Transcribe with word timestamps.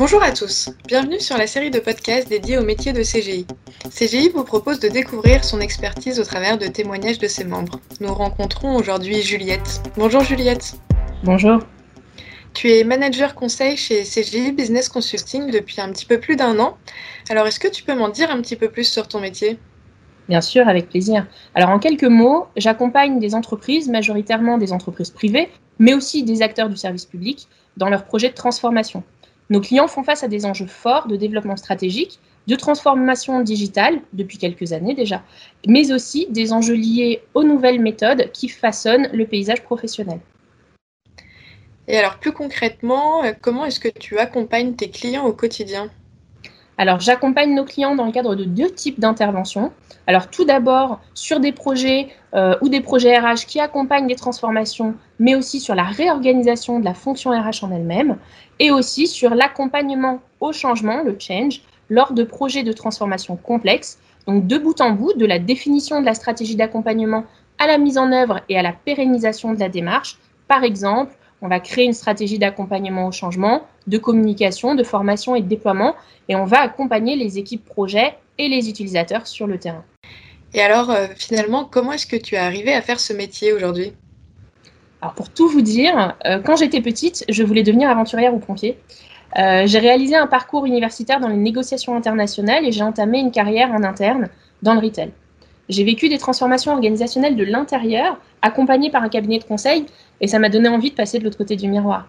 Bonjour 0.00 0.22
à 0.22 0.32
tous, 0.32 0.70
bienvenue 0.88 1.20
sur 1.20 1.36
la 1.36 1.46
série 1.46 1.70
de 1.70 1.78
podcasts 1.78 2.26
dédiée 2.26 2.56
au 2.56 2.62
métier 2.62 2.94
de 2.94 3.02
CGI. 3.02 3.46
CGI 3.90 4.30
vous 4.30 4.44
propose 4.44 4.80
de 4.80 4.88
découvrir 4.88 5.44
son 5.44 5.60
expertise 5.60 6.18
au 6.18 6.24
travers 6.24 6.56
de 6.56 6.68
témoignages 6.68 7.18
de 7.18 7.26
ses 7.26 7.44
membres. 7.44 7.78
Nous 8.00 8.14
rencontrons 8.14 8.76
aujourd'hui 8.76 9.20
Juliette. 9.20 9.82
Bonjour 9.98 10.22
Juliette. 10.22 10.76
Bonjour. 11.22 11.58
Tu 12.54 12.72
es 12.72 12.82
manager 12.82 13.34
conseil 13.34 13.76
chez 13.76 14.04
CGI 14.04 14.52
Business 14.52 14.88
Consulting 14.88 15.50
depuis 15.50 15.82
un 15.82 15.92
petit 15.92 16.06
peu 16.06 16.18
plus 16.18 16.34
d'un 16.34 16.58
an. 16.60 16.78
Alors 17.28 17.46
est-ce 17.46 17.60
que 17.60 17.68
tu 17.68 17.82
peux 17.82 17.94
m'en 17.94 18.08
dire 18.08 18.30
un 18.30 18.40
petit 18.40 18.56
peu 18.56 18.70
plus 18.70 18.90
sur 18.90 19.06
ton 19.06 19.20
métier? 19.20 19.58
Bien 20.30 20.40
sûr, 20.40 20.66
avec 20.66 20.88
plaisir. 20.88 21.26
Alors 21.54 21.68
en 21.68 21.78
quelques 21.78 22.04
mots, 22.04 22.46
j'accompagne 22.56 23.20
des 23.20 23.34
entreprises, 23.34 23.90
majoritairement 23.90 24.56
des 24.56 24.72
entreprises 24.72 25.10
privées, 25.10 25.50
mais 25.78 25.92
aussi 25.92 26.22
des 26.22 26.40
acteurs 26.40 26.70
du 26.70 26.76
service 26.78 27.04
public, 27.04 27.48
dans 27.76 27.90
leurs 27.90 28.06
projets 28.06 28.30
de 28.30 28.34
transformation. 28.34 29.04
Nos 29.50 29.60
clients 29.60 29.88
font 29.88 30.04
face 30.04 30.22
à 30.22 30.28
des 30.28 30.46
enjeux 30.46 30.66
forts 30.66 31.08
de 31.08 31.16
développement 31.16 31.56
stratégique, 31.56 32.20
de 32.46 32.54
transformation 32.54 33.42
digitale, 33.42 34.00
depuis 34.12 34.38
quelques 34.38 34.72
années 34.72 34.94
déjà, 34.94 35.22
mais 35.66 35.92
aussi 35.92 36.26
des 36.30 36.52
enjeux 36.52 36.74
liés 36.74 37.22
aux 37.34 37.42
nouvelles 37.42 37.80
méthodes 37.80 38.30
qui 38.32 38.48
façonnent 38.48 39.08
le 39.12 39.26
paysage 39.26 39.62
professionnel. 39.62 40.20
Et 41.88 41.98
alors 41.98 42.18
plus 42.18 42.32
concrètement, 42.32 43.24
euh, 43.24 43.32
comment 43.40 43.64
est-ce 43.64 43.80
que 43.80 43.88
tu 43.88 44.18
accompagnes 44.18 44.74
tes 44.74 44.90
clients 44.90 45.26
au 45.26 45.32
quotidien? 45.32 45.90
Alors, 46.80 46.98
j'accompagne 46.98 47.54
nos 47.54 47.66
clients 47.66 47.94
dans 47.94 48.06
le 48.06 48.10
cadre 48.10 48.34
de 48.34 48.44
deux 48.44 48.70
types 48.70 48.98
d'interventions. 48.98 49.70
Alors, 50.06 50.30
tout 50.30 50.46
d'abord, 50.46 50.98
sur 51.12 51.38
des 51.38 51.52
projets 51.52 52.08
euh, 52.32 52.54
ou 52.62 52.70
des 52.70 52.80
projets 52.80 53.18
RH 53.18 53.44
qui 53.46 53.60
accompagnent 53.60 54.06
des 54.06 54.16
transformations, 54.16 54.94
mais 55.18 55.34
aussi 55.34 55.60
sur 55.60 55.74
la 55.74 55.82
réorganisation 55.82 56.80
de 56.80 56.86
la 56.86 56.94
fonction 56.94 57.32
RH 57.32 57.64
en 57.64 57.70
elle-même, 57.70 58.16
et 58.60 58.70
aussi 58.70 59.06
sur 59.06 59.34
l'accompagnement 59.34 60.22
au 60.40 60.52
changement, 60.54 61.02
le 61.02 61.14
change, 61.18 61.60
lors 61.90 62.14
de 62.14 62.22
projets 62.24 62.62
de 62.62 62.72
transformation 62.72 63.36
complexes, 63.36 63.98
donc 64.26 64.46
de 64.46 64.56
bout 64.56 64.80
en 64.80 64.92
bout, 64.92 65.12
de 65.12 65.26
la 65.26 65.38
définition 65.38 66.00
de 66.00 66.06
la 66.06 66.14
stratégie 66.14 66.56
d'accompagnement 66.56 67.24
à 67.58 67.66
la 67.66 67.76
mise 67.76 67.98
en 67.98 68.10
œuvre 68.10 68.40
et 68.48 68.58
à 68.58 68.62
la 68.62 68.72
pérennisation 68.72 69.52
de 69.52 69.60
la 69.60 69.68
démarche. 69.68 70.16
Par 70.48 70.64
exemple, 70.64 71.12
on 71.42 71.48
va 71.48 71.60
créer 71.60 71.84
une 71.84 71.92
stratégie 71.92 72.38
d'accompagnement 72.38 73.06
au 73.06 73.12
changement, 73.12 73.62
de 73.86 73.98
communication, 73.98 74.74
de 74.74 74.82
formation 74.82 75.34
et 75.34 75.42
de 75.42 75.48
déploiement, 75.48 75.94
et 76.28 76.36
on 76.36 76.44
va 76.44 76.60
accompagner 76.60 77.16
les 77.16 77.38
équipes 77.38 77.64
projets 77.64 78.14
et 78.38 78.48
les 78.48 78.68
utilisateurs 78.68 79.26
sur 79.26 79.46
le 79.46 79.58
terrain. 79.58 79.84
Et 80.52 80.60
alors, 80.60 80.90
euh, 80.90 81.06
finalement, 81.16 81.64
comment 81.64 81.92
est-ce 81.92 82.06
que 82.06 82.16
tu 82.16 82.34
es 82.34 82.38
arrivé 82.38 82.74
à 82.74 82.82
faire 82.82 83.00
ce 83.00 83.12
métier 83.12 83.52
aujourd'hui? 83.52 83.92
Alors, 85.00 85.14
pour 85.14 85.30
tout 85.30 85.48
vous 85.48 85.62
dire, 85.62 86.16
euh, 86.26 86.40
quand 86.40 86.56
j'étais 86.56 86.80
petite, 86.80 87.24
je 87.28 87.42
voulais 87.42 87.62
devenir 87.62 87.88
aventurière 87.88 88.34
ou 88.34 88.38
pompier. 88.38 88.78
Euh, 89.38 89.62
j'ai 89.66 89.78
réalisé 89.78 90.16
un 90.16 90.26
parcours 90.26 90.66
universitaire 90.66 91.20
dans 91.20 91.28
les 91.28 91.36
négociations 91.36 91.94
internationales 91.94 92.64
et 92.66 92.72
j'ai 92.72 92.82
entamé 92.82 93.20
une 93.20 93.30
carrière 93.30 93.70
en 93.70 93.84
interne 93.84 94.28
dans 94.62 94.74
le 94.74 94.80
retail. 94.80 95.12
J'ai 95.70 95.84
vécu 95.84 96.08
des 96.08 96.18
transformations 96.18 96.72
organisationnelles 96.72 97.36
de 97.36 97.44
l'intérieur, 97.44 98.18
accompagnées 98.42 98.90
par 98.90 99.04
un 99.04 99.08
cabinet 99.08 99.38
de 99.38 99.44
conseil, 99.44 99.86
et 100.20 100.26
ça 100.26 100.40
m'a 100.40 100.48
donné 100.48 100.68
envie 100.68 100.90
de 100.90 100.96
passer 100.96 101.20
de 101.20 101.24
l'autre 101.24 101.38
côté 101.38 101.54
du 101.54 101.68
miroir. 101.68 102.08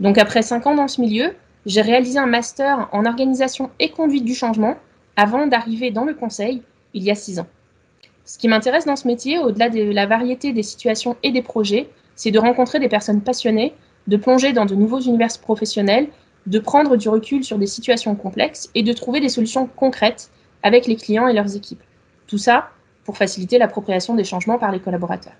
Donc 0.00 0.16
après 0.16 0.40
cinq 0.40 0.66
ans 0.66 0.74
dans 0.74 0.88
ce 0.88 1.02
milieu, 1.02 1.34
j'ai 1.66 1.82
réalisé 1.82 2.18
un 2.18 2.24
master 2.24 2.88
en 2.92 3.04
organisation 3.04 3.70
et 3.78 3.90
conduite 3.90 4.24
du 4.24 4.34
changement 4.34 4.76
avant 5.16 5.46
d'arriver 5.46 5.90
dans 5.90 6.06
le 6.06 6.14
conseil 6.14 6.62
il 6.94 7.02
y 7.02 7.10
a 7.10 7.14
six 7.14 7.38
ans. 7.38 7.46
Ce 8.24 8.38
qui 8.38 8.48
m'intéresse 8.48 8.86
dans 8.86 8.96
ce 8.96 9.06
métier, 9.06 9.38
au-delà 9.38 9.68
de 9.68 9.82
la 9.82 10.06
variété 10.06 10.54
des 10.54 10.62
situations 10.62 11.14
et 11.22 11.30
des 11.30 11.42
projets, 11.42 11.90
c'est 12.16 12.30
de 12.30 12.38
rencontrer 12.38 12.78
des 12.78 12.88
personnes 12.88 13.20
passionnées, 13.20 13.74
de 14.06 14.16
plonger 14.16 14.54
dans 14.54 14.64
de 14.64 14.74
nouveaux 14.74 15.00
univers 15.00 15.38
professionnels, 15.42 16.08
de 16.46 16.58
prendre 16.58 16.96
du 16.96 17.10
recul 17.10 17.44
sur 17.44 17.58
des 17.58 17.66
situations 17.66 18.14
complexes 18.14 18.70
et 18.74 18.82
de 18.82 18.94
trouver 18.94 19.20
des 19.20 19.28
solutions 19.28 19.66
concrètes 19.76 20.30
avec 20.62 20.86
les 20.86 20.96
clients 20.96 21.28
et 21.28 21.34
leurs 21.34 21.54
équipes. 21.54 21.82
Tout 22.26 22.38
ça 22.38 22.70
pour 23.04 23.16
faciliter 23.16 23.58
l'appropriation 23.58 24.14
des 24.14 24.24
changements 24.24 24.58
par 24.58 24.72
les 24.72 24.80
collaborateurs. 24.80 25.34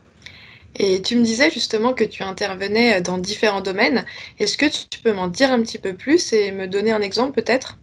Et 0.77 1.03
tu 1.03 1.16
me 1.16 1.22
disais 1.22 1.50
justement 1.50 1.93
que 1.93 2.05
tu 2.05 2.22
intervenais 2.22 3.00
dans 3.00 3.19
différents 3.19 3.61
domaines. 3.61 4.05
Est-ce 4.39 4.59
que 4.59 4.66
tu 4.66 5.00
peux 5.00 5.12
m'en 5.12 5.28
dire 5.28 5.53
un 5.53 5.61
petit 5.62 5.78
peu 5.78 5.94
plus 5.94 6.33
et 6.33 6.50
me 6.50 6.66
donner 6.66 6.93
un 6.93 7.00
exemple 7.00 7.33
peut-être? 7.33 7.78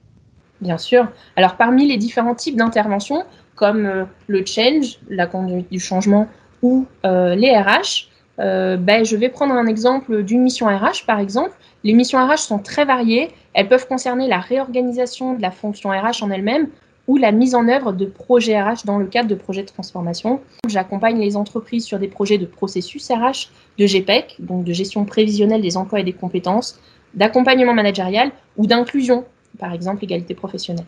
Bien 0.59 0.77
sûr. 0.77 1.07
Alors 1.35 1.55
parmi 1.55 1.87
les 1.87 1.97
différents 1.97 2.35
types 2.35 2.57
d'interventions, 2.57 3.23
comme 3.55 3.85
euh, 3.85 4.03
le 4.27 4.45
change, 4.45 4.99
la 5.09 5.25
conduite 5.25 5.71
du 5.71 5.79
changement 5.79 6.27
ou 6.61 6.85
euh, 7.05 7.35
les 7.35 7.57
RH, 7.57 8.09
euh, 8.39 8.77
ben, 8.77 9.05
je 9.05 9.15
vais 9.15 9.29
prendre 9.29 9.53
un 9.53 9.67
exemple 9.67 10.23
d'une 10.23 10.41
mission 10.41 10.67
RH 10.67 11.05
par 11.07 11.19
exemple. 11.19 11.53
Les 11.83 11.93
missions 11.93 12.23
RH 12.25 12.37
sont 12.37 12.59
très 12.59 12.85
variées. 12.85 13.31
Elles 13.53 13.67
peuvent 13.67 13.87
concerner 13.87 14.27
la 14.27 14.39
réorganisation 14.39 15.33
de 15.33 15.41
la 15.41 15.51
fonction 15.51 15.89
RH 15.89 16.23
en 16.23 16.31
elle-même, 16.31 16.67
ou 17.07 17.17
la 17.17 17.31
mise 17.31 17.55
en 17.55 17.67
œuvre 17.67 17.91
de 17.91 18.05
projets 18.05 18.61
RH 18.61 18.85
dans 18.85 18.97
le 18.97 19.07
cadre 19.07 19.29
de 19.29 19.35
projets 19.35 19.63
de 19.63 19.67
transformation. 19.67 20.41
J'accompagne 20.67 21.19
les 21.19 21.35
entreprises 21.35 21.85
sur 21.85 21.99
des 21.99 22.07
projets 22.07 22.37
de 22.37 22.45
processus 22.45 23.09
RH, 23.09 23.49
de 23.77 23.85
GPEC, 23.85 24.35
donc 24.39 24.63
de 24.63 24.73
gestion 24.73 25.05
prévisionnelle 25.05 25.61
des 25.61 25.77
emplois 25.77 25.99
et 25.99 26.03
des 26.03 26.13
compétences, 26.13 26.79
d'accompagnement 27.13 27.73
managérial 27.73 28.31
ou 28.57 28.67
d'inclusion, 28.67 29.25
par 29.57 29.73
exemple 29.73 30.03
égalité 30.03 30.33
professionnelle. 30.33 30.85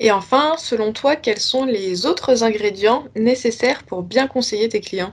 Et 0.00 0.12
enfin, 0.12 0.54
selon 0.58 0.92
toi, 0.92 1.16
quels 1.16 1.40
sont 1.40 1.64
les 1.64 2.06
autres 2.06 2.44
ingrédients 2.44 3.04
nécessaires 3.16 3.82
pour 3.84 4.02
bien 4.02 4.28
conseiller 4.28 4.68
tes 4.68 4.80
clients? 4.80 5.12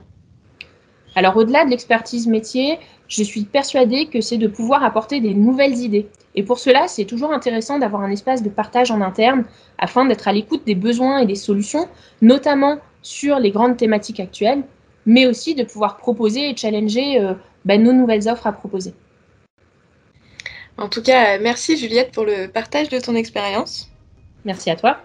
Alors 1.16 1.36
au-delà 1.38 1.64
de 1.64 1.70
l'expertise 1.70 2.28
métier, 2.28 2.78
je 3.08 3.22
suis 3.22 3.44
persuadée 3.44 4.06
que 4.06 4.20
c'est 4.20 4.36
de 4.36 4.46
pouvoir 4.46 4.84
apporter 4.84 5.20
des 5.20 5.32
nouvelles 5.32 5.78
idées. 5.78 6.08
Et 6.34 6.42
pour 6.42 6.58
cela, 6.58 6.88
c'est 6.88 7.06
toujours 7.06 7.32
intéressant 7.32 7.78
d'avoir 7.78 8.02
un 8.02 8.10
espace 8.10 8.42
de 8.42 8.50
partage 8.50 8.90
en 8.90 9.00
interne 9.00 9.44
afin 9.78 10.04
d'être 10.04 10.28
à 10.28 10.32
l'écoute 10.32 10.64
des 10.66 10.74
besoins 10.74 11.18
et 11.18 11.26
des 11.26 11.34
solutions, 11.34 11.88
notamment 12.20 12.78
sur 13.00 13.38
les 13.38 13.50
grandes 13.50 13.78
thématiques 13.78 14.20
actuelles, 14.20 14.62
mais 15.06 15.26
aussi 15.26 15.54
de 15.54 15.64
pouvoir 15.64 15.96
proposer 15.96 16.50
et 16.50 16.56
challenger 16.56 17.18
euh, 17.18 17.32
bah, 17.64 17.78
nos 17.78 17.94
nouvelles 17.94 18.28
offres 18.28 18.46
à 18.46 18.52
proposer. 18.52 18.92
En 20.76 20.90
tout 20.90 21.02
cas, 21.02 21.38
merci 21.38 21.78
Juliette 21.78 22.12
pour 22.12 22.24
le 22.24 22.48
partage 22.48 22.90
de 22.90 23.00
ton 23.00 23.14
expérience. 23.14 23.90
Merci 24.44 24.68
à 24.68 24.76
toi. 24.76 24.98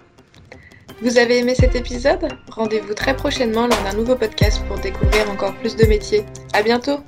Vous 1.02 1.18
avez 1.18 1.40
aimé 1.40 1.56
cet 1.56 1.76
épisode? 1.76 2.28
Rendez-vous 2.52 2.94
très 2.94 3.16
prochainement 3.16 3.66
lors 3.66 3.84
d'un 3.84 3.98
nouveau 3.98 4.16
podcast 4.16 4.62
pour 4.68 4.78
découvrir 4.78 5.32
encore 5.32 5.56
plus 5.56 5.76
de 5.76 5.86
métiers. 5.88 6.24
À 6.54 6.62
bientôt 6.62 7.00